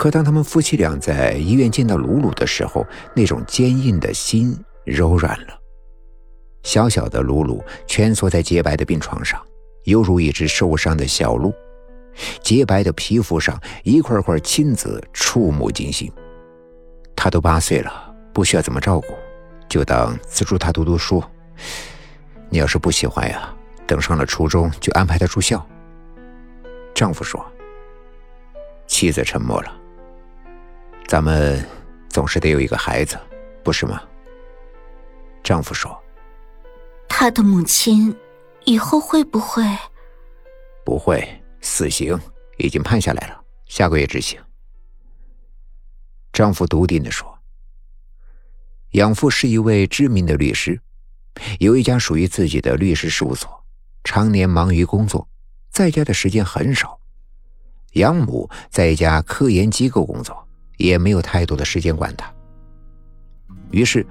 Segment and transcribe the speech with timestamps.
[0.00, 5.60] 可当他们夫妻俩在医院见到鲁鲁的时候，那种坚硬的心柔软了。
[6.62, 9.38] 小小的鲁鲁蜷缩在洁白的病床上，
[9.84, 11.52] 犹如一只受伤的小鹿。
[12.42, 16.10] 洁白的皮肤上一块块青紫，触目惊心。
[17.14, 19.08] 他都八岁了，不需要怎么照顾，
[19.68, 21.22] 就当资助他读读书。
[22.48, 23.54] 你要是不喜欢呀，
[23.86, 25.62] 等上了初中就安排他住校。
[26.94, 27.44] 丈夫说。
[28.86, 29.79] 妻子沉默了。
[31.10, 31.60] 咱们
[32.08, 33.18] 总是得有一个孩子，
[33.64, 34.00] 不是吗？
[35.42, 36.00] 丈夫说。
[37.08, 38.16] 他的母亲
[38.64, 39.64] 以后会不会？
[40.84, 41.28] 不会，
[41.60, 42.16] 死刑
[42.58, 44.40] 已经判下来了，下个月执行。
[46.32, 47.36] 丈夫笃定的说。
[48.92, 50.80] 养父是一位知名的律师，
[51.58, 53.64] 有一家属于自己的律师事务所，
[54.04, 55.28] 常年忙于工作，
[55.72, 57.00] 在家的时间很少。
[57.94, 60.46] 养母在一家科研机构工作，
[60.80, 62.28] 也没有太多的时间管他。
[63.70, 64.04] 于是，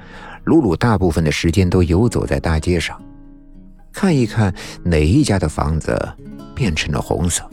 [0.45, 3.01] 鲁鲁大部分的时间都游走在大街上，
[3.91, 4.53] 看一看
[4.83, 5.97] 哪一家的房子
[6.55, 7.43] 变成了红色，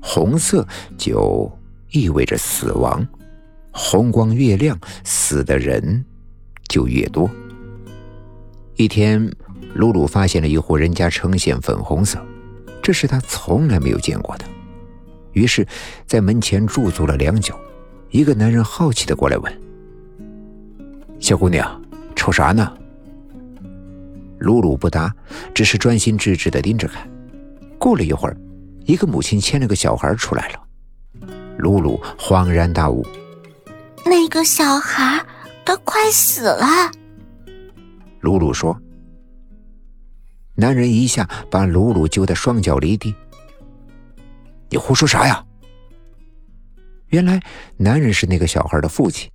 [0.00, 1.50] 红色就
[1.90, 3.04] 意味着死亡，
[3.72, 6.04] 红光越亮，死的人
[6.68, 7.28] 就越多。
[8.76, 9.28] 一天，
[9.74, 12.24] 鲁鲁发现了一户人家呈现粉红色，
[12.82, 14.44] 这是他从来没有见过的。
[15.32, 15.66] 于是，
[16.06, 17.58] 在门前驻足了良久，
[18.10, 19.60] 一个男人好奇的过来问
[21.20, 21.82] ：“小姑娘，
[22.14, 22.72] 瞅啥呢？”
[24.38, 25.14] 鲁鲁不答，
[25.54, 27.08] 只是专心致志的盯着看。
[27.78, 28.36] 过了一会儿，
[28.84, 30.60] 一个母亲牵了个小孩出来了。
[31.58, 33.06] 鲁鲁恍然大悟
[34.04, 35.24] ：“那个小孩，
[35.64, 36.66] 都快死了。”
[38.20, 38.78] 鲁鲁说。
[40.56, 43.12] 男人一下把鲁鲁揪得双脚离地。
[44.70, 45.44] 你胡说啥呀？
[47.14, 47.40] 原来
[47.76, 49.30] 男人是那个小孩的父亲。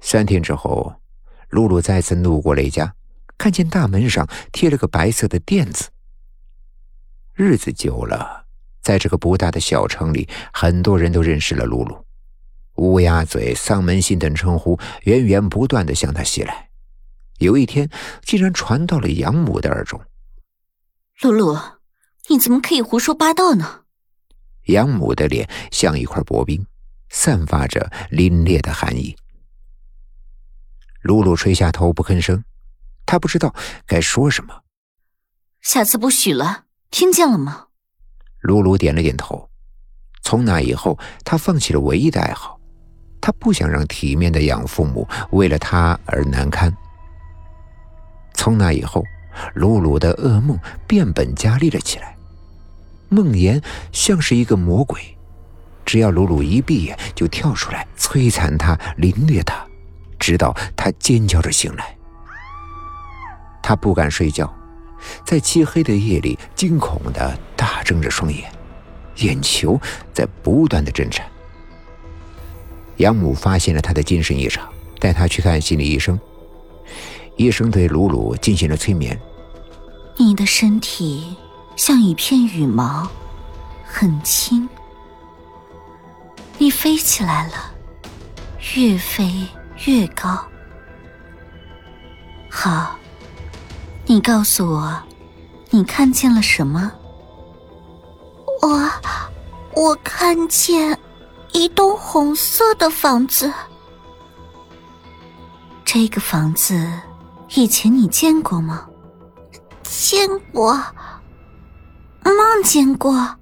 [0.00, 0.94] 三天之后，
[1.48, 2.94] 露露再次路过雷家，
[3.36, 5.88] 看见大门上贴了个白色的“垫子。
[7.34, 8.46] 日子久了，
[8.80, 12.06] 在这个不大的小城里，很多人都认识了露露。
[12.76, 16.68] 乌鸦嘴、丧门星等称呼源源不断的向他袭来。
[17.38, 17.90] 有一天，
[18.22, 20.00] 竟然传到了养母的耳中
[21.20, 21.58] ：“露露，
[22.28, 23.79] 你怎么可以胡说八道呢？”
[24.66, 26.64] 养母的脸像一块薄冰，
[27.08, 29.16] 散发着凛冽的寒意。
[31.02, 32.44] 露露垂下头不吭声，
[33.06, 33.54] 她不知道
[33.86, 34.62] 该说什么。
[35.62, 37.66] 下次不许了，听见了吗？
[38.40, 39.48] 露露点了点头。
[40.22, 42.60] 从那以后，她放弃了唯一的爱好，
[43.20, 46.70] 她不想让体面的养父母为了她而难堪。
[48.34, 49.02] 从那以后，
[49.54, 52.16] 露露的噩梦变本加厉了起来。
[53.10, 53.62] 梦魇
[53.92, 55.00] 像是一个魔鬼，
[55.84, 59.66] 只要鲁鲁一闭眼，就跳出来摧残他、凌虐他，
[60.18, 61.96] 直到他尖叫着醒来。
[63.60, 64.52] 他不敢睡觉，
[65.24, 68.50] 在漆黑的夜里惊恐的大睁着双眼，
[69.16, 69.78] 眼球
[70.12, 71.26] 在不断的震颤。
[72.98, 74.68] 养母发现了他的精神异常，
[75.00, 76.18] 带他去看心理医生。
[77.36, 79.18] 医生对鲁鲁进行了催眠
[80.16, 81.36] ：“你的身体。”
[81.80, 83.08] 像一片羽毛，
[83.86, 84.68] 很轻。
[86.58, 87.54] 你飞起来了，
[88.74, 89.48] 越飞
[89.86, 90.38] 越高。
[92.50, 92.96] 好，
[94.04, 94.94] 你告诉我，
[95.70, 96.92] 你看见了什么？
[98.60, 98.90] 我，
[99.74, 100.98] 我看见
[101.52, 103.50] 一栋红色的房子。
[105.82, 106.92] 这个房子
[107.54, 108.86] 以前你见过吗？
[109.82, 110.78] 见过。
[112.50, 113.38] 梦见过。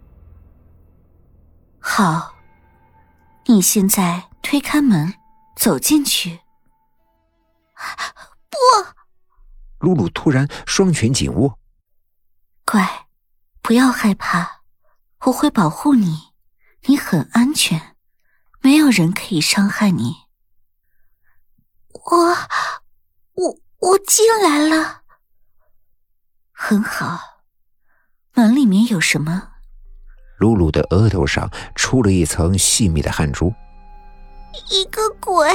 [1.80, 2.34] 好，
[3.46, 5.14] 你现在推开门，
[5.56, 6.40] 走进去。
[8.50, 8.58] 不，
[9.78, 11.58] 露露突然双拳紧握。
[12.66, 13.06] 乖，
[13.62, 14.60] 不要害怕，
[15.20, 16.34] 我会保护你，
[16.82, 17.96] 你很安全，
[18.60, 20.16] 没有人可以伤害你。
[21.92, 22.36] 我，
[23.32, 25.04] 我，我进来了。
[26.52, 27.37] 很好。
[28.38, 29.48] 门里面有什么？
[30.36, 33.52] 露露的额头上出了一层细密的汗珠。
[34.70, 35.48] 一个鬼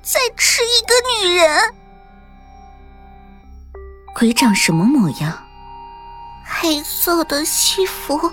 [0.00, 1.74] 在吃一个女人。
[4.14, 5.36] 鬼长什么模样？
[6.44, 8.32] 黑色的西服，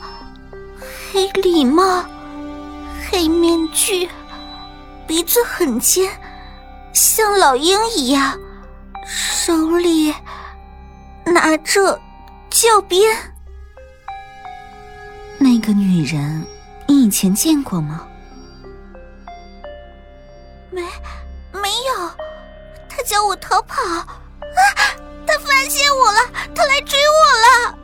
[1.11, 2.05] 黑礼帽，
[3.09, 4.07] 黑面具，
[5.07, 6.07] 鼻子很尖，
[6.93, 8.39] 像老鹰一样，
[9.07, 10.13] 手里
[11.25, 11.99] 拿着
[12.51, 13.01] 教鞭。
[15.95, 16.45] 那个女人，
[16.87, 18.05] 你以前见过吗？
[20.69, 20.81] 没，
[21.53, 22.09] 没有，
[22.89, 24.05] 他叫我逃跑，啊，
[25.25, 26.19] 他发现我了，
[26.53, 27.77] 他来追我了。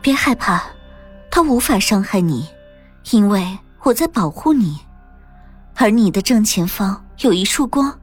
[0.00, 0.62] 别害怕，
[1.30, 2.48] 他无法伤害你，
[3.10, 4.78] 因为我在保护你，
[5.74, 7.98] 而你的正前方有一束光，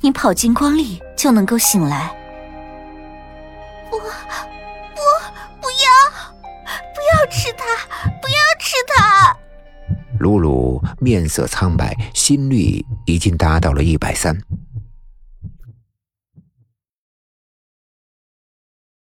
[0.00, 2.14] 你跑进光里就能够醒来。
[3.90, 4.51] 不，不，不要，不要
[7.32, 7.64] 吃它，
[8.20, 9.36] 不要吃它！
[10.20, 14.36] 露露面色苍白，心率已经达到了一百三。